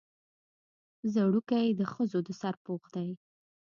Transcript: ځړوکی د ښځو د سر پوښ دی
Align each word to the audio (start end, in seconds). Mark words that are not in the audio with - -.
ځړوکی 1.13 1.67
د 1.79 1.81
ښځو 1.93 2.19
د 2.27 2.29
سر 2.39 2.53
پوښ 2.65 2.83
دی 2.95 3.09